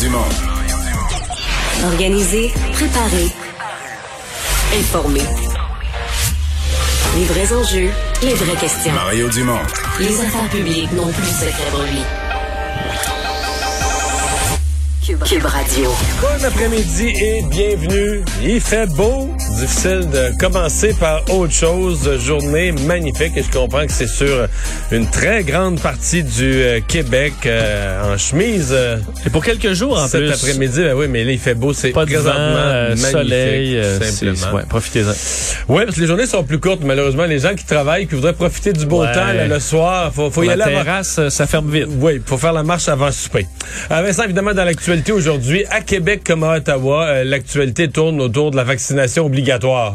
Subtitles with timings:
[0.00, 0.18] Dumont.
[1.84, 3.28] Organiser, préparer,
[4.78, 5.20] informer.
[7.16, 7.90] Les vrais enjeux,
[8.22, 8.92] les vraies questions.
[8.92, 9.58] Mario Dumont.
[9.98, 12.02] Les affaires publiques n'ont plus de secret pour lui.
[15.04, 15.90] Cube, Cube Radio.
[16.22, 18.24] Bon après-midi et bienvenue.
[18.42, 19.28] Il fait beau.
[19.58, 22.08] Difficile de commencer par autre chose.
[22.24, 24.46] Journée magnifique et je comprends que c'est sur
[24.92, 28.68] une très grande partie du euh, Québec euh, en chemise.
[28.72, 30.32] euh, Et pour quelques jours en cet plus.
[30.32, 33.76] après-midi, ben oui, mais là il fait beau, c'est Pas de vent, présentement euh, soleil,
[33.76, 34.56] euh, c'est- simplement.
[34.56, 35.72] ouais, profitez-en.
[35.74, 37.24] Ouais, parce que les journées sont plus courtes malheureusement.
[37.26, 39.12] Les gens qui travaillent, qui voudraient profiter du beau Ouais.
[39.12, 41.86] temps là, le soir, faut, faut y la aller avant- terrasse, euh, ça ferme vite.
[41.98, 43.46] Oui, il faut faire la marche avant souper.
[43.90, 48.64] Vincent, évidemment, dans l'actualité aujourd'hui, à Québec comme à Ottawa, l'actualité tourne autour de la
[48.64, 49.28] vaccination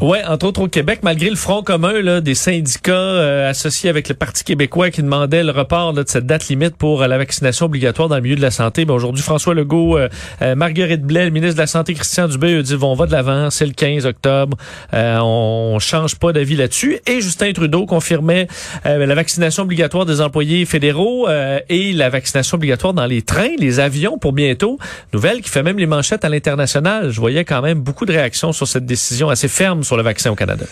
[0.01, 4.09] Ouais, entre autres au Québec, malgré le front commun là, des syndicats euh, associés avec
[4.09, 7.17] le Parti québécois qui demandait le report là, de cette date limite pour euh, la
[7.17, 8.85] vaccination obligatoire dans le milieu de la santé.
[8.85, 10.09] Ben, aujourd'hui, François Legault, euh,
[10.41, 13.49] euh, Marguerite Blais, le ministre de la Santé, Christian Dubé, dit on va de l'avant,
[13.49, 14.57] c'est le 15 octobre,
[14.93, 16.99] on change pas d'avis là-dessus.
[17.07, 18.47] Et Justin Trudeau confirmait
[18.83, 21.27] la vaccination obligatoire des employés fédéraux
[21.69, 24.77] et la vaccination obligatoire dans les trains, les avions pour bientôt.
[25.13, 27.09] Nouvelle qui fait même les manchettes à l'international.
[27.09, 30.31] Je voyais quand même beaucoup de réactions sur cette décision assez ferme sur le vaccin
[30.31, 30.65] au Canada.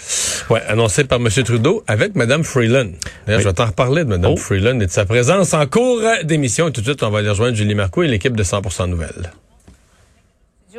[0.50, 1.28] Ouais, annoncé par M.
[1.46, 2.92] Trudeau avec Mme Freeland.
[3.26, 4.38] D'ailleurs, je vais t'en reparler de Mme Oh.
[4.38, 6.68] Freeland et de sa présence en cours d'émission.
[6.70, 9.32] Et tout de suite, on va aller rejoindre Julie Marco et l'équipe de 100% Nouvelles.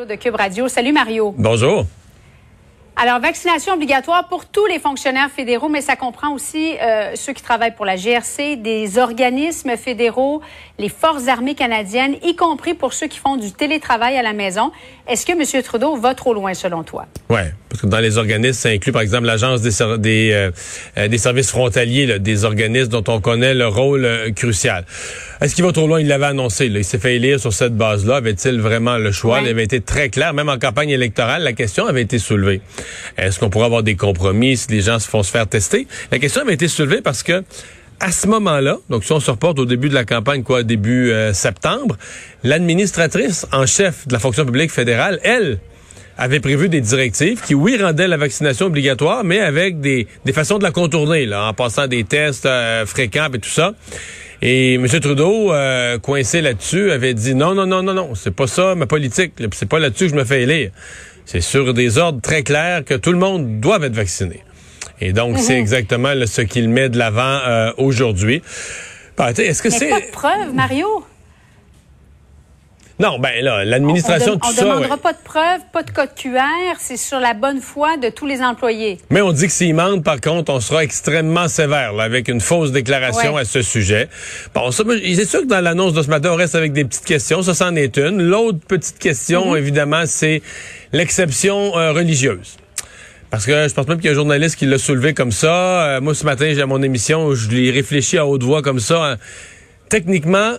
[0.08, 0.68] de Cube Radio.
[0.68, 1.34] Salut Mario.
[1.38, 1.86] Bonjour.
[2.97, 7.42] Alors, vaccination obligatoire pour tous les fonctionnaires fédéraux, mais ça comprend aussi euh, ceux qui
[7.42, 10.42] travaillent pour la GRC, des organismes fédéraux,
[10.78, 14.70] les forces armées canadiennes, y compris pour ceux qui font du télétravail à la maison.
[15.09, 15.62] Est-ce que M.
[15.62, 17.06] Trudeau va trop loin selon toi?
[17.28, 20.50] Ouais, parce que dans les organismes, ça inclut par exemple l'agence des, des, euh,
[20.97, 24.84] euh, des services frontaliers, là, des organismes dont on connaît le rôle euh, crucial.
[25.41, 26.00] Est-ce qu'il va trop loin?
[26.00, 26.69] Il l'avait annoncé.
[26.69, 26.78] Là.
[26.78, 28.17] Il s'est fait élire sur cette base-là.
[28.17, 29.39] Avait-il vraiment le choix?
[29.39, 29.45] Ouais.
[29.45, 30.33] Il avait été très clair.
[30.33, 32.62] Même en campagne électorale, la question avait été soulevée.
[33.17, 35.87] Est-ce qu'on pourrait avoir des compromis si les gens se font se faire tester?
[36.11, 37.43] La question avait été soulevée parce que
[38.00, 41.11] à ce moment-là, donc si on se reporte au début de la campagne, quoi, début
[41.11, 41.97] euh, septembre,
[42.43, 45.59] l'administratrice en chef de la fonction publique fédérale, elle,
[46.17, 50.59] avait prévu des directives qui, oui, rendaient la vaccination obligatoire, mais avec des, des façons
[50.59, 53.75] de la contourner, là, en passant des tests euh, fréquents et tout ça.
[54.43, 54.87] Et M.
[54.87, 58.87] Trudeau, euh, coincé là-dessus, avait dit non, non, non, non, non, c'est pas ça ma
[58.87, 59.33] politique.
[59.53, 60.71] C'est pas là-dessus que je me fais élire.
[61.26, 64.42] C'est sur des ordres très clairs que tout le monde doit être vacciné.
[65.00, 68.42] Et donc, c'est exactement là, ce qu'il met de l'avant euh, aujourd'hui.
[69.16, 69.88] Ben, Est-ce que c'est...
[69.88, 71.04] pas de preuves, Mario.
[73.00, 74.62] Non, ben là, On l'administration, ne tout ça...
[74.62, 75.00] demandera ouais.
[75.00, 76.77] pas de preuves, pas de code QR.
[76.78, 78.99] C'est sur la bonne foi de tous les employés.
[79.10, 82.41] Mais on dit que s'ils mentent, par contre, on sera extrêmement sévère, là, avec une
[82.41, 83.41] fausse déclaration Ouais.
[83.41, 84.09] à ce sujet.
[84.54, 87.43] Bon, c'est sûr que dans l'annonce de ce matin, on reste avec des petites questions.
[87.43, 88.22] Ça, c'en est une.
[88.22, 90.41] L'autre petite question, évidemment, c'est
[90.93, 92.56] l'exception euh, religieuse.
[93.31, 95.97] Parce que je pense même qu'il y a un journaliste qui l'a soulevé comme ça.
[95.97, 98.78] Euh, moi, ce matin, j'ai à mon émission, je l'ai réfléchi à haute voix comme
[98.78, 99.04] ça.
[99.04, 99.16] hein.
[99.88, 100.53] Techniquement,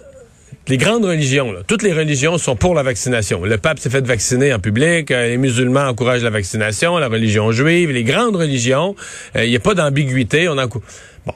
[0.67, 3.43] les grandes religions, là, toutes les religions sont pour la vaccination.
[3.43, 7.51] Le pape s'est fait vacciner en public, euh, les musulmans encouragent la vaccination, la religion
[7.51, 8.95] juive, les grandes religions,
[9.35, 10.49] euh, il n'y a pas d'ambiguïté.
[10.49, 11.33] On Bon.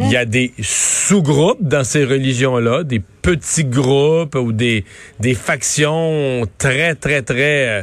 [0.00, 4.84] Il y a des sous-groupes dans ces religions-là, des petits groupes ou des,
[5.20, 7.82] des factions très, très, très, euh,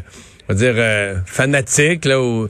[0.50, 2.50] on va dire, euh, fanatiques, là, où-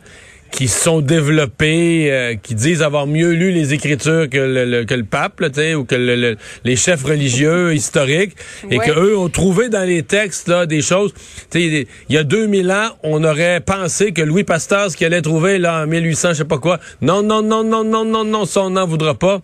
[0.53, 4.93] qui sont développés, euh, qui disent avoir mieux lu les Écritures que le, le- que
[4.93, 8.35] le pape, là, ou que le- le- les chefs religieux historiques,
[8.69, 8.85] et Ouais.
[8.85, 11.11] que eux ont trouvé dans les textes là des choses.
[11.55, 15.57] Il y a 2000 ans, on aurait pensé que Louis Pasteur, ce qu'il allait trouver
[15.57, 16.79] là en 1800, je sais pas quoi.
[17.01, 19.41] Non, non, non, non, non, non, non, ça on n'en voudra pas.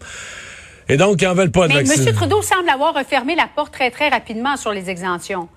[0.91, 2.03] Et donc, ils en veulent pas de Mais vaccin.
[2.05, 2.13] M.
[2.15, 5.47] Trudeau semble avoir refermé la porte très, très rapidement sur les exemptions.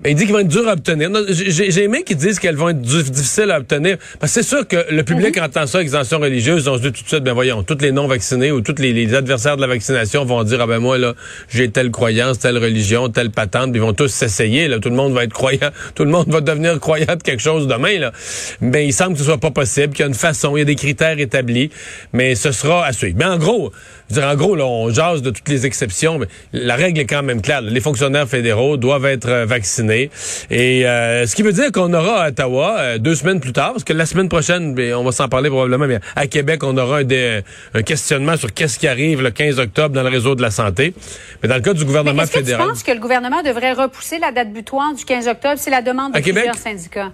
[0.00, 1.10] Ben, il dit qu'ils vont être durs à obtenir.
[1.30, 3.96] J'ai aimé qu'ils disent qu'elles vont être difficiles à obtenir.
[4.20, 7.02] Parce que c'est sûr que le public entend ça, exemption religieuse, on se dit tout
[7.02, 10.26] de suite, ben voyons, tous les non-vaccinés ou tous les, les adversaires de la vaccination
[10.26, 11.14] vont dire, ah ben moi, là,
[11.48, 14.80] j'ai telle croyance, telle religion, telle patente, puis ils vont tous s'essayer, là.
[14.80, 15.70] Tout le monde va être croyant.
[15.94, 18.12] Tout le monde va devenir croyant de quelque chose demain, là.
[18.60, 20.62] Mais il semble que ce soit pas possible, qu'il y a une façon, il y
[20.62, 21.70] a des critères établis,
[22.12, 23.16] mais ce sera à suivre.
[23.18, 23.72] Mais en gros,
[24.10, 27.22] dire, en gros, là, on jase de toutes les exceptions, mais la règle est quand
[27.22, 27.60] même claire.
[27.60, 30.10] Les fonctionnaires fédéraux doivent être euh, vaccinés.
[30.50, 33.72] Et euh, ce qui veut dire qu'on aura à Ottawa, euh, deux semaines plus tard,
[33.72, 36.76] parce que la semaine prochaine, ben, on va s'en parler probablement, mais à Québec, on
[36.76, 40.50] aura un, questionnement sur qu'est-ce qui arrive le 15 octobre dans le réseau de la
[40.50, 40.94] santé.
[41.42, 42.68] Mais dans le cas du gouvernement Est-ce que tu fédéral...
[42.68, 45.54] penses que le gouvernement devrait repousser la date butoir du 15 octobre?
[45.56, 46.44] C'est la demande de À Québec?
[46.44, 47.12] plusieurs syndicats.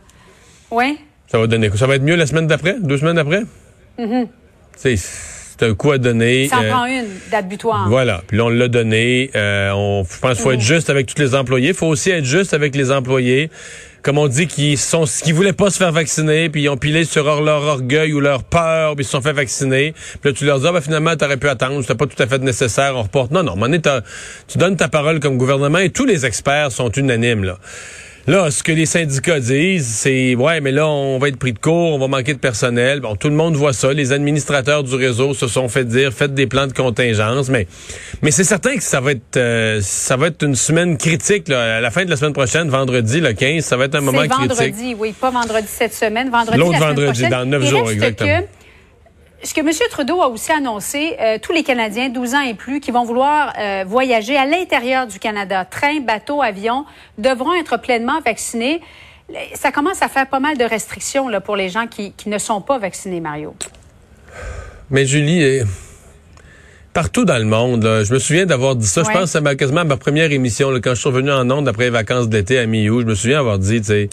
[0.70, 0.98] Oui?
[1.28, 1.70] Ça va donner?
[1.74, 2.76] Ça va être mieux la semaine d'après?
[2.80, 3.42] Deux semaines d'après?
[4.76, 5.31] C'est c'est
[5.62, 6.48] c'est un coup à donner.
[6.48, 7.88] Ça en Euh, prend une, date butoir.
[7.88, 8.22] Voilà.
[8.26, 9.30] Puis là, on l'a donné.
[9.36, 11.68] Euh, on, je pense qu'il faut être juste avec tous les employés.
[11.68, 13.48] Il faut aussi être juste avec les employés.
[14.02, 17.04] Comme on dit, qui sont, qui voulaient pas se faire vacciner, puis ils ont pilé
[17.04, 19.94] sur leur, orgueil ou leur peur, puis ils se sont fait vacciner.
[20.20, 22.26] Puis là, tu leur dis, ah, ben, finalement, t'aurais pu attendre, c'était pas tout à
[22.26, 23.30] fait nécessaire, on reporte.
[23.30, 23.80] Non, non, donné,
[24.48, 27.58] tu donnes ta parole comme gouvernement et tous les experts sont unanimes, là.
[28.28, 31.58] Là, ce que les syndicats disent, c'est ouais, mais là, on va être pris de
[31.58, 33.00] court, on va manquer de personnel.
[33.00, 33.92] Bon, tout le monde voit ça.
[33.92, 37.48] Les administrateurs du réseau se sont fait dire, faites des plans de contingence.
[37.48, 37.66] Mais,
[38.22, 41.48] mais c'est certain que ça va être, euh, ça va être une semaine critique.
[41.48, 41.78] Là.
[41.78, 44.22] À la fin de la semaine prochaine, vendredi, le 15, ça va être un moment
[44.22, 44.96] C'est vendredi, critique.
[45.00, 47.30] oui, pas vendredi cette semaine, vendredi L'autre vendredi, prochaine.
[47.30, 48.40] dans neuf jours, exactement.
[48.40, 48.61] que
[49.42, 49.70] ce que M.
[49.90, 53.52] Trudeau a aussi annoncé, euh, tous les Canadiens 12 ans et plus qui vont vouloir
[53.58, 56.84] euh, voyager à l'intérieur du Canada, train, bateau, avion,
[57.18, 58.80] devront être pleinement vaccinés.
[59.54, 62.38] Ça commence à faire pas mal de restrictions là, pour les gens qui, qui ne
[62.38, 63.54] sont pas vaccinés, Mario.
[64.90, 65.60] Mais Julie,
[66.92, 69.02] partout dans le monde, là, je me souviens d'avoir dit ça.
[69.02, 71.50] Je pense que c'est ma- quasiment ma première émission, là, quand je suis revenu en
[71.50, 73.00] ondes après les vacances d'été à mi-août.
[73.02, 74.10] Je me souviens avoir dit, tu sais,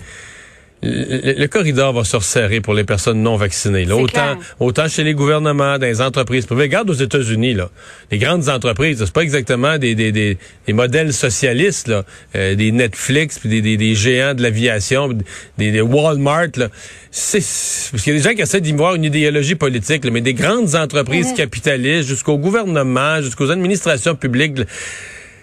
[0.82, 3.86] le, le corridor va se resserrer pour les personnes non vaccinées.
[3.86, 3.96] Là.
[3.98, 4.38] Autant, clair.
[4.60, 6.64] autant chez les gouvernements, dans les entreprises privées.
[6.64, 7.70] Regarde aux États-Unis, là,
[8.12, 10.38] les grandes entreprises, c'est pas exactement des, des, des,
[10.68, 12.06] des modèles socialistes, là,
[12.36, 15.10] euh, des Netflix, puis des, des, des géants de l'aviation,
[15.58, 16.48] des, des Walmart.
[16.56, 16.70] Là.
[17.12, 20.06] C'est, c'est- parce qu'il y a des gens qui essaient d'y voir une idéologie politique,
[20.06, 24.60] là, mais des grandes entreprises capitalistes, jusqu'au gouvernement, jusqu'aux administrations publiques.
[24.60, 24.66] là,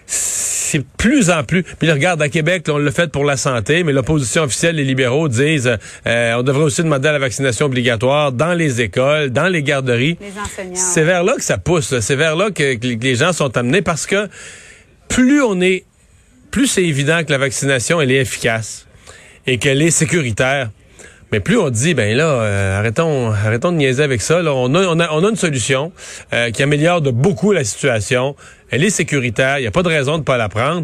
[0.07, 1.63] c'est plus en plus.
[1.63, 4.75] Puis là, regarde, à Québec, là, on l'a fait pour la santé, mais l'opposition officielle,
[4.75, 5.77] les libéraux disent
[6.07, 10.17] euh, on devrait aussi demander la vaccination obligatoire dans les écoles, dans les garderies.
[10.19, 10.75] Les enseignants.
[10.75, 11.99] C'est vers là que ça pousse.
[11.99, 14.29] C'est vers là que, que les gens sont amenés parce que
[15.09, 15.85] plus on est,
[16.51, 18.87] plus c'est évident que la vaccination elle est efficace
[19.45, 20.69] et qu'elle est sécuritaire.
[21.31, 24.41] Mais plus on dit, ben là, euh, arrêtons, arrêtons de niaiser avec ça.
[24.41, 24.53] Là.
[24.53, 25.91] On, a, on, a, on a une solution
[26.33, 28.35] euh, qui améliore de beaucoup la situation.
[28.71, 29.59] Elle est sécuritaire.
[29.59, 30.83] Il n'y a pas de raison de ne pas la prendre.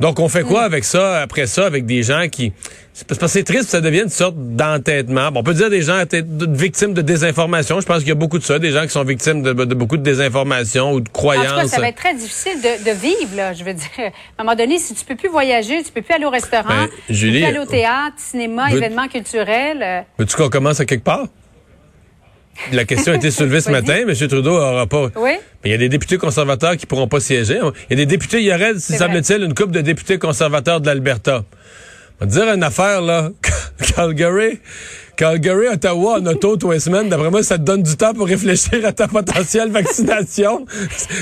[0.00, 2.52] Donc, on fait quoi avec ça, après ça, avec des gens qui...
[2.94, 5.32] C'est parce que c'est triste, ça devient une sorte d'entêtement.
[5.32, 7.80] Bon, on peut dire des gens victimes de désinformation.
[7.80, 9.74] Je pense qu'il y a beaucoup de ça, des gens qui sont victimes de, de
[9.74, 11.70] beaucoup de désinformation ou de En tout cas, croyances.
[11.70, 13.52] ça va être très difficile de, de vivre, là.
[13.54, 16.14] Je veux dire, à un moment donné, si tu peux plus voyager, tu peux plus
[16.14, 19.82] aller au restaurant, Ben, tu peux plus aller au théâtre, cinéma, veux- événements culturels.
[19.82, 21.26] euh, Veux-tu qu'on commence à quelque part?
[22.72, 23.94] La question a été soulevée ce matin.
[24.06, 24.14] M.
[24.14, 25.08] Trudeau n'aura pas.
[25.16, 25.32] Oui.
[25.62, 27.58] Mais il y a des députés conservateurs qui pourront pas siéger.
[27.90, 30.86] Il y a des députés, il y aurait, semble-t-il, une couple de députés conservateurs de
[30.86, 31.44] l'Alberta.
[32.20, 33.30] On va dire une affaire, là.
[33.96, 34.60] Calgary.
[35.18, 37.08] Calgary, Ottawa, en auto, tous les semaines.
[37.08, 40.64] D'après moi, ça te donne du temps pour réfléchir à ta potentielle vaccination.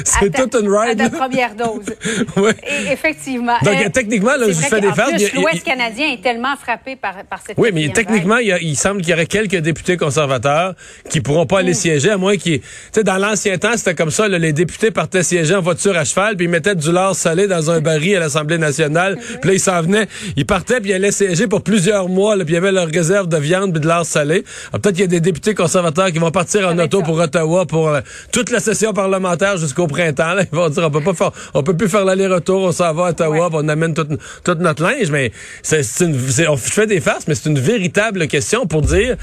[0.04, 0.98] C'est à ta- toute une à ride.
[0.98, 1.10] ta là.
[1.10, 1.86] première dose.
[2.36, 2.54] Ouais.
[2.68, 3.56] Et effectivement.
[3.64, 7.40] Donc, Euh, techniquement, là, je fais des a- L'Ouest canadien est tellement frappé par, par
[7.46, 10.74] cette Oui, mais techniquement, il, y a- il semble qu'il y aurait quelques députés conservateurs
[11.08, 12.60] qui pourront pas aller siéger, à moins qu'ils...
[12.60, 15.96] Tu sais, dans l'ancien temps, c'était comme ça, là, les députés partaient siéger en voiture
[15.96, 19.48] à cheval, puis ils mettaient du lard salé dans un baril à l'Assemblée nationale, puis
[19.48, 20.06] là, ils s'en venaient,
[20.36, 22.88] ils partaient, puis ils allaient siéger pour plusieurs mois, là, puis il y avait leur
[22.88, 24.44] réserve de viande puis de salé.
[24.70, 27.04] Alors, peut-être qu'il y a des députés conservateurs qui vont partir en auto ça.
[27.04, 28.00] pour Ottawa pour euh,
[28.32, 30.34] toute la session parlementaire jusqu'au printemps.
[30.34, 30.42] Là.
[30.50, 33.06] Ils vont dire, on peut pas faire, on peut plus faire l'aller-retour, on s'en va
[33.06, 33.50] à Ottawa, Ouais.
[33.52, 34.06] on amène tout,
[34.44, 35.82] tout notre linge, mais c'est,
[36.48, 39.16] on fait des farces, mais c'est une véritable question pour dire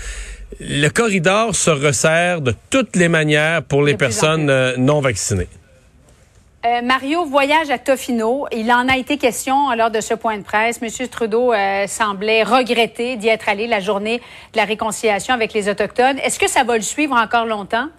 [0.59, 5.47] le corridor se resserre de toutes les manières pour les personnes euh, non vaccinées.
[6.65, 8.45] Euh, Mario voyage à Tofino.
[8.55, 10.81] Il en a été question lors de ce point de presse.
[10.81, 14.19] Monsieur Trudeau euh, semblait regretter d'y être allé la journée
[14.53, 16.19] de la réconciliation avec les Autochtones.
[16.19, 17.89] Est-ce que ça va le suivre encore longtemps?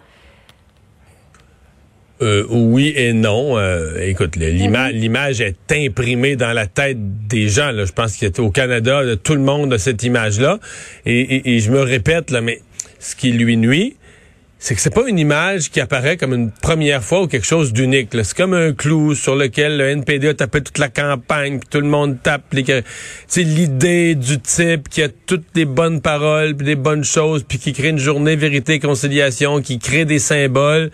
[2.23, 3.55] Euh, oui et non.
[3.59, 7.69] Euh, écoute, l'image est imprimée dans la tête des gens.
[7.71, 7.85] Là.
[7.85, 10.57] Je pense qu'au Canada, là, tout le monde a cette image-là.
[11.05, 12.61] Et, et- et je me répète, là, mais
[12.99, 13.95] ce qui lui nuit,
[14.57, 17.73] c'est que c'est pas une image qui apparaît comme une première fois ou quelque chose
[17.73, 18.09] d'unique.
[18.11, 21.81] C'est comme un clou sur lequel le NPD a tapé toute la campagne, puis tout
[21.81, 22.53] le monde tape.
[22.53, 22.63] les
[23.27, 27.59] sais, l'idée du type qui a toutes des bonnes paroles, puis des bonnes choses, puis
[27.59, 30.89] qui crée une journée vérité et conciliation, qui crée des symboles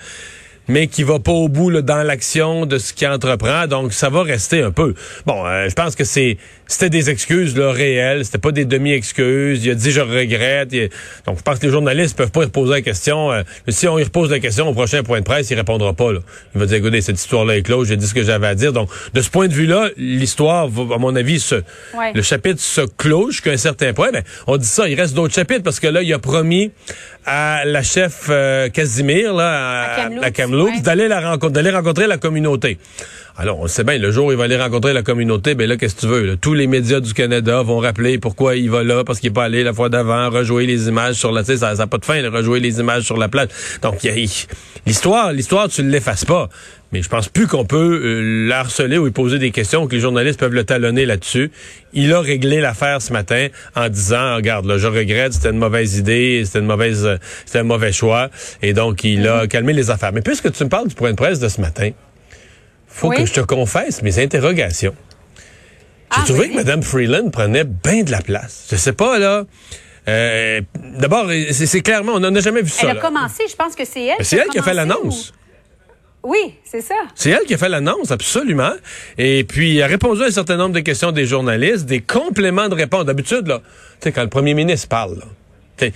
[0.72, 3.68] mais qui va pas au bout là, dans l'action de ce qu'il entreprend.
[3.68, 4.94] Donc, ça va rester un peu.
[5.26, 6.38] Bon, euh, je pense que c'est
[6.68, 8.24] c'était des excuses là, réelles.
[8.24, 9.66] C'était pas des demi-excuses.
[9.66, 10.72] Il a dit je regrette.
[11.26, 13.32] Donc, je pense que les journalistes peuvent pas y reposer la question.
[13.34, 15.94] Euh, mais si on y repose la question au prochain point de presse, il répondra
[15.94, 16.14] pas.
[16.14, 16.20] Là.
[16.56, 17.90] Il va dire, écoutez, cette histoire-là est close.
[17.90, 18.72] J'ai dit ce que j'avais à dire.
[18.72, 22.14] Donc, de ce point de vue-là, l'histoire, va, à mon avis, se, Ouais.
[22.16, 24.12] le chapitre se clôt jusqu'à un certain point.
[24.14, 26.72] Ben, on dit ça, il reste d'autres chapitres parce que là, il a promis
[27.26, 30.72] à la chef euh, Casimir, là, À à, Kamloops.
[30.76, 30.82] Ouais.
[30.82, 32.78] d'aller la rencontrer, d'aller rencontrer la communauté.
[33.38, 35.78] Alors, on sait bien, le jour où il va aller rencontrer la communauté, ben là,
[35.78, 36.26] qu'est-ce que tu veux?
[36.26, 36.36] là?
[36.40, 39.46] Tous les médias du Canada vont rappeler pourquoi il va là, parce qu'il est pas
[39.46, 42.06] allé la fois d'avant, rejouer les images sur la, tu sais, ça n'a pas de
[42.06, 43.48] fin, de rejouer les images sur la plage.
[43.82, 44.30] Donc, il y a- il-
[44.86, 46.50] l'histoire, l'histoire, tu ne l'effaces pas.
[46.92, 50.02] Mais je pense plus qu'on peut euh, l'harceler ou lui poser des questions, que les
[50.02, 51.50] journalistes peuvent le talonner là-dessus.
[51.94, 53.48] Il a réglé l'affaire ce matin
[53.78, 57.60] en disant, regarde, là, je regrette, c'était une mauvaise idée, c'était une mauvaise, euh, c'était
[57.60, 58.30] un mauvais choix.
[58.62, 60.12] Et donc, il a calmé les affaires.
[60.12, 61.92] Mais puisque tu me parles du point de presse de ce matin,
[62.94, 63.18] faut Oui.
[63.18, 64.96] que je te confesse mes interrogations.
[66.14, 68.68] J'ai Ah, trouvé que Mme Freeland prenait bien de la place.
[68.70, 69.46] Je sais pas, là.
[70.08, 70.62] Euh,
[71.00, 72.84] D'abord, c'est c'est clairement, on n'en a jamais vu ça.
[72.84, 73.02] Elle a là.
[73.02, 74.26] commencé, je pense que c'est elle.
[74.26, 75.30] C'est elle qui a fait l'annonce.
[76.24, 76.96] ou- Oui, c'est ça.
[77.16, 78.74] C'est elle qui a fait l'annonce, absolument.
[79.18, 82.68] Et puis, elle a répondu à un certain nombre de questions des journalistes, des compléments
[82.70, 83.06] de réponse.
[83.06, 83.60] D'habitude, là,
[84.00, 85.26] tu sais, quand le premier ministre parle, là,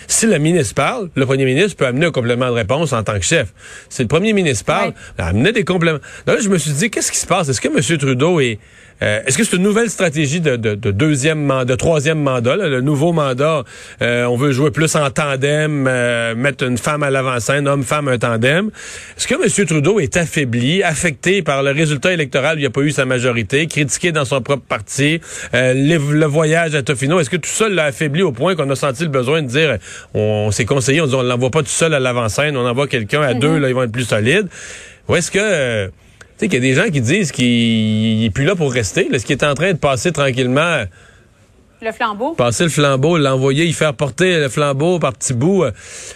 [0.08, 3.14] si le ministre parle, le premier ministre peut amener un complément de réponse en tant
[3.20, 3.54] que chef.
[3.90, 5.24] Si le premier ministre parle, Ouais.
[5.26, 6.00] amenait des compléments.
[6.28, 7.50] Là, je me suis dit, qu'est-ce qui se passe?
[7.50, 7.98] Est-ce que M.
[7.98, 8.60] Trudeau est...
[9.02, 12.56] euh, Est-ce que c'est une nouvelle stratégie de, de, de deuxième mandat, de troisième mandat,
[12.56, 13.64] là, le nouveau mandat,
[14.02, 18.18] euh, on veut jouer plus en tandem, euh, mettre une femme à l'avant-scène, homme-femme un
[18.18, 18.70] tandem.
[19.18, 19.66] Est-ce que M.
[19.68, 22.56] Trudeau est affaibli, affecté par le résultat électoral?
[22.56, 25.20] Où il n'y a pas eu sa majorité, critiqué dans son propre parti,
[25.54, 28.76] euh, le, voyage à Tofino, est-ce que tout ça l'a affaibli au point qu'on a
[28.76, 29.78] senti le besoin de dire,
[30.14, 33.22] on, s'est conseillé, on dit on l'envoie pas tout seul à l'avant-scène, on envoie quelqu'un
[33.22, 34.48] à deux, là, ils vont être plus solides.
[35.08, 35.92] Ou est-ce que...
[36.38, 39.08] tu sais qu'il y a des gens qui disent qu'il est plus là pour rester.
[39.10, 40.84] Là, ce qui est en train de passer tranquillement,
[41.82, 42.34] Le flambeau.
[42.34, 45.64] passer le flambeau, l'envoyer, y faire porter le flambeau par petits bouts.
[45.64, 45.72] euh.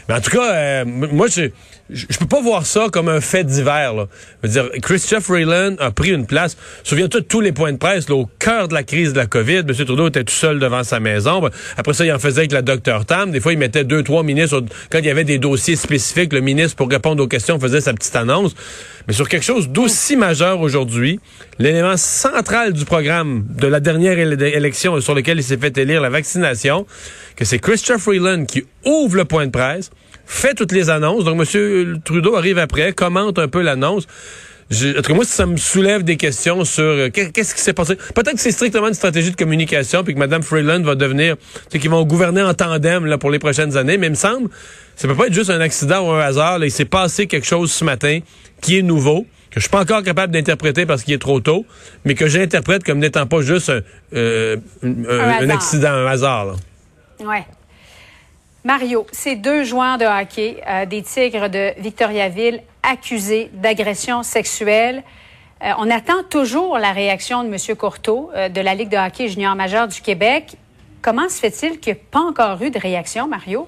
[0.07, 1.49] Mais en tout cas, euh, moi, je,
[1.91, 3.93] je peux pas voir ça comme un fait divers.
[3.93, 4.07] Là.
[4.43, 6.55] Je veux dire, Christophe Freeland a pris une place.
[6.83, 9.59] Souviens-toi de tous les points de presse au cœur de la crise de la COVID.
[9.67, 9.73] M.
[9.73, 11.41] Trudeau était tout seul devant sa maison.
[11.41, 13.31] Ben, Après ça, il en faisait avec la docteur Tam.
[13.31, 14.63] Des fois, il mettait deux, trois ministres.
[14.91, 17.93] Quand il y avait des dossiers spécifiques, le ministre, pour répondre aux questions, faisait sa
[17.93, 18.53] petite annonce.
[19.07, 21.19] Mais sur quelque chose d'aussi majeur aujourd'hui,
[21.57, 26.01] l'élément central du programme de la dernière éle- élection sur lequel il s'est fait élire,
[26.01, 26.85] la vaccination,
[27.35, 29.89] que c'est Christopher Freeland qui ouvre le point de presse,
[30.31, 31.23] fait toutes les annonces.
[31.25, 31.99] Donc, M.
[32.05, 34.05] Trudeau arrive après, commente un peu l'annonce.
[34.69, 37.61] Je- en tout cas, moi, ça me soulève des questions sur euh, qu'est- qu'est-ce qui
[37.61, 37.95] s'est passé?
[37.95, 41.43] Peut-être que c'est strictement une stratégie de communication, puis que Mme Freeland va devenir, tu
[41.71, 43.97] sais, qu'ils vont gouverner en tandem là, pour les prochaines années.
[43.97, 44.49] Mais il me semble,
[44.95, 46.59] ça peut pas être juste un accident ou un hasard.
[46.59, 46.67] là.
[46.67, 48.19] Il s'est passé quelque chose ce matin
[48.61, 51.65] qui est nouveau, que je suis pas encore capable d'interpréter parce qu'il est trop tôt,
[52.05, 53.81] mais que j'interprète comme n'étant pas juste un,
[54.13, 54.89] euh, un-
[55.45, 56.45] un- accident, un hasard.
[56.45, 56.53] là.
[57.27, 57.43] Ouais.
[58.65, 65.03] Mario, ces deux joueurs de hockey euh, des Tigres de Victoriaville accusés d'agression sexuelle.
[65.63, 67.77] Euh, on attend toujours la réaction de M.
[67.77, 70.57] Courteau euh, de la Ligue de hockey junior majeur du Québec.
[71.01, 73.65] Comment se fait-il qu'il n'y ait pas encore eu de réaction, Mario?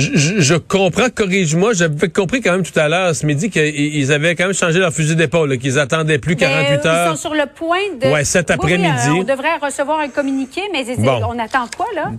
[0.00, 3.74] Je, je- je comprends, corrige-moi, j'avais compris quand même tout à l'heure, ce midi, qu'ils
[3.76, 7.06] ils avaient quand même changé leur fusil d'épaule, qu'ils attendaient plus 48 Ben, heures.
[7.12, 8.06] Ils sont sur le point de.
[8.08, 9.08] Ouais, cet Oui, après-midi.
[9.08, 11.20] euh, on devrait recevoir un communiqué, mais Bon.
[11.28, 12.10] on attend quoi, là?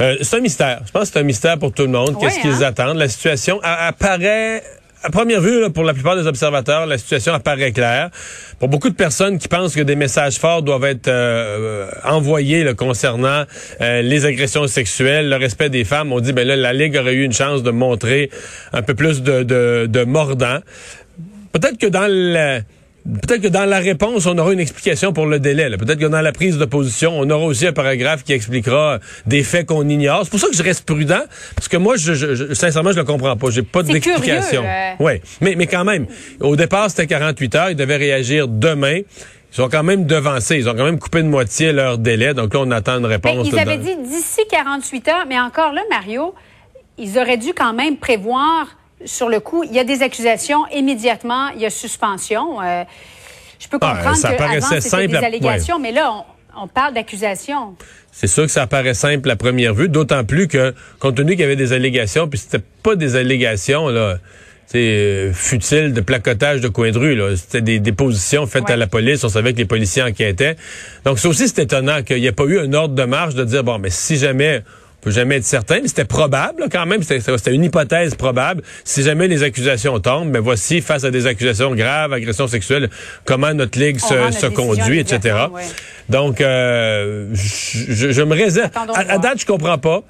[0.00, 0.80] Euh, c'est un mystère.
[0.86, 2.16] Je pense que c'est un mystère pour tout le monde.
[2.20, 2.68] Qu'est-ce Ouais, qu'ils hein?
[2.68, 2.96] attendent?
[2.98, 4.62] La situation apparaît...
[5.06, 8.08] À première vue, là, pour la plupart des observateurs, la situation apparaît claire.
[8.58, 12.72] Pour beaucoup de personnes qui pensent que des messages forts doivent être euh, envoyés là,
[12.72, 13.44] concernant
[13.82, 17.12] euh, les agressions sexuelles, le respect des femmes, on dit ben là la Ligue aurait
[17.12, 18.30] eu une chance de montrer
[18.72, 20.60] un peu plus de, de, de mordant.
[21.52, 22.60] Peut-être que dans la
[23.04, 25.68] Peut-être que dans la réponse, on aura une explication pour le délai.
[25.76, 29.42] Peut-être que dans la prise de position, on aura aussi un paragraphe qui expliquera des
[29.42, 30.20] faits qu'on ignore.
[30.24, 31.20] C'est pour ça que je reste prudent,
[31.54, 33.50] parce que moi, je, je- sincèrement, je le comprends pas.
[33.50, 34.64] J'ai pas d'explication.
[34.64, 34.92] euh.
[35.00, 36.06] Oui, mais, mais quand même,
[36.40, 37.70] au départ, c'était 48 heures.
[37.70, 39.00] Ils devaient réagir demain.
[39.56, 40.56] Ils ont quand même devancé.
[40.56, 42.32] Ils ont quand même coupé de moitié leur délai.
[42.32, 43.46] Donc là, on attend une Ben, réponse.
[43.52, 46.34] ils avaient dans- dit d'ici 48 heures, mais encore là, Mario,
[46.96, 48.66] ils auraient dû quand même prévoir
[49.04, 52.60] sur le coup, il y a des accusations, immédiatement, il y a suspension.
[52.62, 52.84] Euh,
[53.58, 56.12] je peux Ah, comprendre ça que avant, paraissait c'était simple des allégations, mais là,
[56.56, 57.74] on, on parle d'accusations.
[58.12, 61.40] C'est sûr que ça paraît simple à première vue, d'autant plus que, compte tenu qu'il
[61.40, 64.18] y avait des allégations, puis c'était pas des allégations, là,
[64.66, 67.36] c'est euh, futiles de placotage de coin de rue, là.
[67.36, 68.72] C'était des dépositions faites Ouais.
[68.72, 70.56] à la police, on savait que les policiers enquêtaient.
[71.04, 73.44] Donc, c'est aussi, c'est étonnant qu'il n'y ait pas eu un ordre de marche de
[73.44, 74.62] dire, bon, mais si jamais,
[75.04, 78.62] peut jamais être certain, mais c'était probable, là, quand même, c'était une hypothèse probable.
[78.84, 82.88] Si jamais les accusations tombent, mais voici, face à des accusations graves, agressions sexuelles,
[83.24, 85.36] comment notre ligue On se, notre se conduit, etc.
[85.52, 85.62] ouais.
[86.08, 88.70] Donc, euh, je, je- je me réserve.
[88.94, 90.02] À, date, je comprends pas.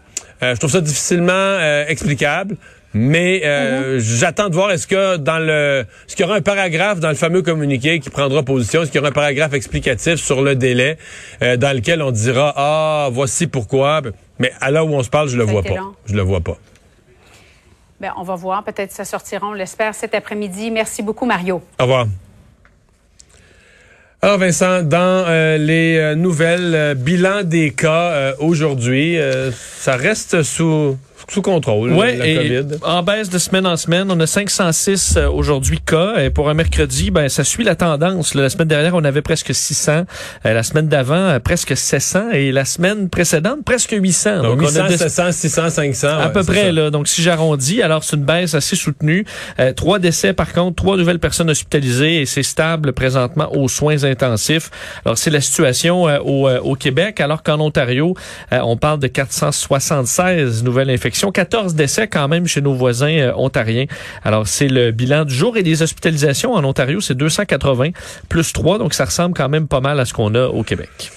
[0.42, 2.56] Euh, je trouve ça difficilement euh, explicable.
[2.96, 4.18] Mais euh, Mm-hmm.
[4.20, 7.16] j'attends de voir est-ce que dans le est-ce qu'il y aura un paragraphe dans le
[7.16, 10.96] fameux communiqué qui prendra position, est-ce qu'il y aura un paragraphe explicatif sur le délai
[11.42, 14.00] euh, dans lequel on dira ah voici pourquoi.
[14.38, 15.74] Mais à l'heure où on se parle, je le Ça vois pas.
[15.76, 15.94] long.
[16.06, 16.56] Je le vois pas.
[18.00, 18.64] ben, on va voir.
[18.64, 20.70] Peut-être ça sortira, on l'espère, cet après-midi.
[20.70, 21.62] Merci beaucoup, Mario.
[21.78, 22.06] Au revoir.
[24.22, 29.18] Alors Vincent, dans euh, les euh, nouvelles, euh, bilan des cas aujourd'hui,
[29.52, 30.96] ça reste sous
[31.28, 32.78] sous contrôle, ouais, la et COVID.
[32.82, 36.16] En baisse de semaine en semaine, on a 506 euh, aujourd'hui cas.
[36.18, 38.34] Et pour un mercredi, ben ça suit la tendance.
[38.34, 40.04] La semaine dernière, on avait presque 600.
[40.46, 42.30] Euh, la semaine d'avant, euh, presque 700.
[42.32, 44.42] Et la semaine précédente, presque 800.
[44.42, 46.08] Donc, on 800, a de- 700, 600, 500.
[46.08, 46.72] à ouais, peu près ça.
[46.72, 46.90] là.
[46.90, 49.24] Donc si j'arrondis, alors c'est une baisse assez soutenue.
[49.60, 54.04] Euh, trois décès par contre, trois nouvelles personnes hospitalisées et c'est stable présentement aux soins
[54.04, 54.70] intensifs.
[55.04, 58.14] Alors c'est la situation euh, au, euh, au Québec, alors qu'en Ontario,
[58.52, 63.86] on parle de 476 nouvelles infections, 14 décès quand même chez nos voisins euh, ontariens.
[64.24, 67.90] Alors c'est le bilan du jour et des hospitalisations en Ontario, c'est 280
[68.28, 71.12] plus 3, donc ça ressemble quand même pas mal à ce qu'on a au Québec.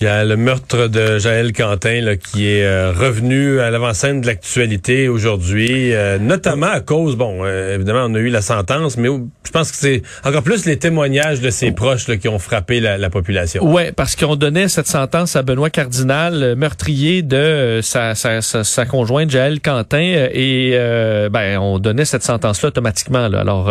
[0.00, 4.20] Il y a le meurtre de Jaël Quentin là, qui est euh, revenu à l'avant-scène
[4.20, 8.96] de l'actualité aujourd'hui, euh, notamment à cause, bon, euh, évidemment, on a eu la sentence,
[8.96, 9.08] mais
[9.44, 12.80] je pense que c'est encore plus les témoignages de ses proches là, qui ont frappé
[12.80, 13.64] la, la population.
[13.64, 18.40] Ouais, parce qu'on donnait cette sentence à Benoît Cardinal, euh, meurtrier de euh, sa, sa,
[18.40, 23.28] sa, sa conjointe Jaël Quentin, euh, et ben on donnait cette sentence-là automatiquement.
[23.28, 23.40] Là.
[23.40, 23.70] Alors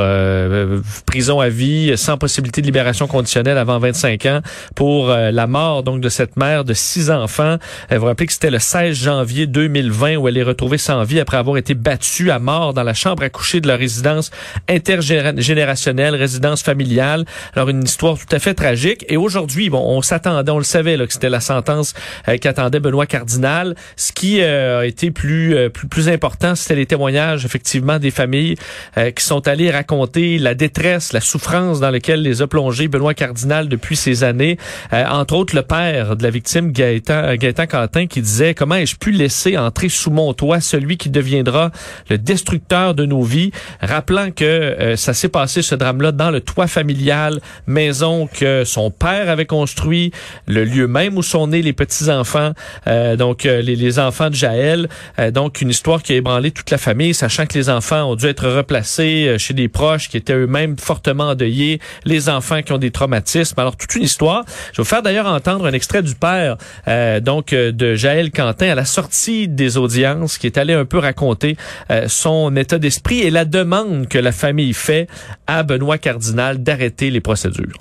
[1.05, 4.41] prison à vie, sans possibilité de libération conditionnelle avant 25 ans
[4.75, 7.57] pour la mort donc de cette mère de six enfants.
[7.91, 11.03] Euh, vous vous rappelez que c'était le 16 janvier 2020 où elle est retrouvée sans
[11.03, 14.31] vie après avoir été battue à mort dans la chambre à coucher de la résidence
[14.67, 17.25] intergénérationnelle, résidence familiale.
[17.55, 19.05] Alors une histoire tout à fait tragique.
[19.09, 21.93] Et aujourd'hui, bon, on s'attendait, on le savait là, que c'était la sentence
[22.27, 23.75] euh, qu'attendait Benoît Cardinal.
[23.95, 28.11] Ce qui euh, a été plus, euh, plus plus important, c'était les témoignages effectivement des
[28.11, 28.55] familles
[28.97, 33.13] euh, qui sont allées raconter la détresse, la souffrance dans laquelle les a plongés Benoît
[33.13, 34.57] Cardinal depuis ces années.
[34.93, 38.95] Euh, entre autres, le père de la victime Gaëtan, Gaëtan Quentin qui disait comment ai-je
[38.95, 41.71] pu laisser entrer sous mon toit celui qui deviendra
[42.09, 46.41] le destructeur de nos vies, rappelant que euh, ça s'est passé ce drame-là dans le
[46.41, 50.11] toit familial, maison que son père avait construit,
[50.47, 52.53] le lieu même où sont nés les petits-enfants,
[52.87, 54.87] euh, donc euh, les, les enfants de Jaël.
[55.19, 58.15] Euh, donc une histoire qui a ébranlé toute la famille, sachant que les enfants ont
[58.15, 62.71] dû être replacés euh, chez des proches qui étaient eux-mêmes fortement endeuillés, les enfants qui
[62.71, 63.59] ont des traumatismes.
[63.59, 64.45] Alors toute une histoire.
[64.71, 68.31] Je vais vous faire d'ailleurs entendre un extrait du père euh, donc euh, de Jaël
[68.31, 71.57] Quentin à la sortie des audiences, qui est allé un peu raconter
[71.89, 75.09] euh, son état d'esprit et la demande que la famille fait
[75.47, 77.77] à Benoît Cardinal d'arrêter les procédures.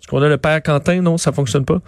[0.00, 1.00] Est-ce qu'on a le père Quentin?
[1.00, 1.80] Non, ça fonctionne pas?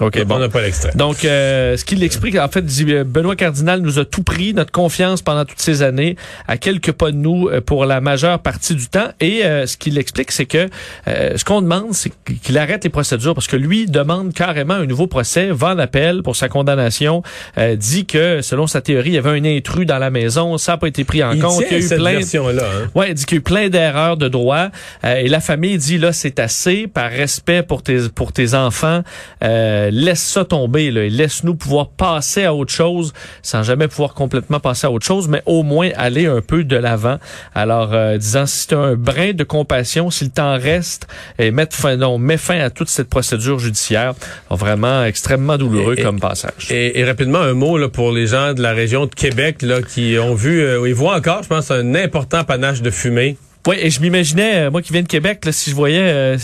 [0.00, 0.38] OK, On bon.
[0.38, 0.92] n'a pas l'extrait.
[0.94, 4.54] Donc, euh, ce qu'il explique, en fait, dit, euh, Benoît Cardinal nous a tout pris,
[4.54, 8.38] notre confiance pendant toutes ces années, à quelques pas de nous euh, pour la majeure
[8.38, 9.08] partie du temps.
[9.20, 10.68] Et euh, ce qu'il explique, c'est que
[11.08, 14.86] euh, ce qu'on demande, c'est qu'il arrête les procédures parce que lui demande carrément un
[14.86, 17.22] nouveau procès, va en appel pour sa condamnation,
[17.58, 20.72] euh, dit que, selon sa théorie, il y avait un intrus dans la maison, ça
[20.72, 22.12] n'a pas été pris en Il compte, tient il y a eu cette plein...
[22.12, 22.62] version-là.
[22.64, 22.90] Hein?
[22.94, 24.68] Ouais, il dit qu'il y a eu plein d'erreurs de droit
[25.04, 29.02] euh, et la famille dit là c'est assez par respect pour tes pour tes enfants,
[29.42, 34.14] euh, laisse ça tomber là, et laisse-nous pouvoir passer à autre chose sans jamais pouvoir
[34.14, 37.18] complètement passer à autre chose, mais au moins aller un peu de l'avant.
[37.54, 41.06] Alors euh, disant si tu as un brin de compassion, s'il t'en reste
[41.38, 44.14] et mettre fin non, met fin à toute cette procédure judiciaire,
[44.50, 46.70] vraiment extrêmement douloureux Et- comme passage.
[46.70, 49.82] Et, et rapidement, un mot là, pour les gens de la région de Québec là,
[49.82, 53.36] qui ont vu, euh, ils voient encore, je pense, un important panache de fumée.
[53.68, 56.38] Oui, et je m'imaginais, euh, moi qui viens de Québec, là, si je voyais euh,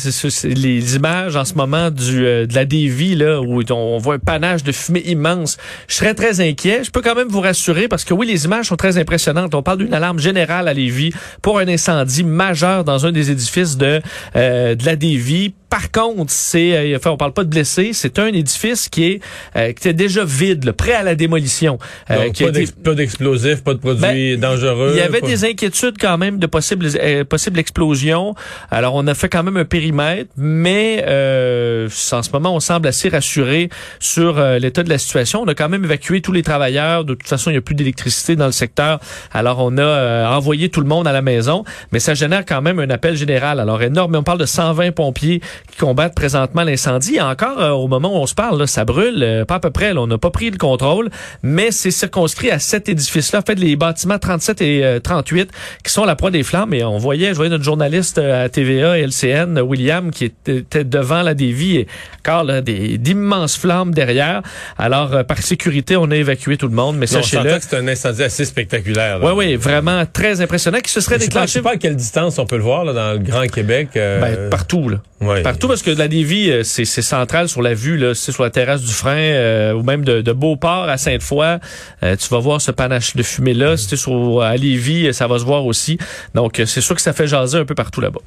[0.45, 4.19] les images en ce moment du euh, de la dévie là où on voit un
[4.19, 5.57] panache de fumée immense,
[5.89, 6.85] je serais très inquiet.
[6.85, 9.55] Je peux quand même vous rassurer parce que oui, les images sont très impressionnantes.
[9.55, 13.79] On parle d'une alarme générale à Lévis pour un incendie majeur dans un des édifices
[13.79, 14.03] de
[14.37, 15.55] euh, de la dévie.
[15.71, 19.21] Par contre, c'est, euh, enfin, on parle pas de blessés, c'est un édifice qui est
[19.57, 21.79] euh, qui était déjà vide, là, prêt à la démolition.
[22.11, 22.53] euh, Donc, qui a
[22.85, 24.01] pas d'explosifs, pas de produits
[24.37, 24.91] Ben, dangereux.
[24.95, 28.35] il y avait pas- des inquiétudes quand même de possibles euh, possibles explosions.
[28.71, 32.87] Alors on a fait quand même un périmètre, mais euh, en ce moment on semble
[32.87, 35.43] assez rassuré sur euh, l'état de la situation.
[35.43, 37.05] On a quand même évacué tous les travailleurs.
[37.05, 39.01] De toute façon, il n'y a plus d'électricité dans le secteur.
[39.33, 42.63] Alors on a euh, envoyé tout le monde à la maison, mais ça génère quand
[42.63, 43.59] même un appel général.
[43.61, 44.13] Alors énorme.
[44.13, 47.21] Mais on parle de 120 pompiers qui combattent présentement l'incendie.
[47.21, 49.71] Encore euh, au moment où on se parle, là, ça brûle, euh, pas à peu
[49.71, 49.95] près.
[49.95, 50.01] là.
[50.03, 51.11] on n'a pas pris le contrôle,
[51.43, 53.41] mais c'est circonscrit à cet édifice-là.
[53.41, 55.51] En fait, les bâtiments 37 et euh, 38
[55.83, 56.75] qui sont la proie des flammes.
[56.75, 60.85] Et on voyait, je voyais notre journaliste euh, à TVA et LCN, William, qui était
[60.85, 61.89] devant la dévie et
[62.21, 64.43] encore là, des d'immenses flammes derrière.
[64.79, 67.59] Alors, euh, par sécurité, on a évacué tout le monde, mais sachez-le.
[67.61, 69.21] c'était un incendie assez spectaculaire.
[69.23, 71.73] Oui, oui, vraiment très impressionnant qui se serait Je sais pas, je déclenché sais pas
[71.73, 73.91] à quelle distance on peut le voir là, dans le Grand Québec.
[73.97, 74.89] euh, ben, partout.
[74.89, 74.99] Là.
[75.21, 75.43] ouais.
[75.45, 78.43] Partout parce que la Lévis, euh, c'est c'est central sur la vue, là, c'est sur
[78.43, 81.59] la terrasse du frein euh, ou même de, de Beauport à Sainte-Foy.
[82.03, 83.77] Euh, tu vas voir ce panache de fumée-là.
[83.77, 85.99] Si t'es sur à Lévis, ça va se voir aussi.
[86.35, 88.21] Donc, c'est sûr que ça fait jaser un peu partout là-bas.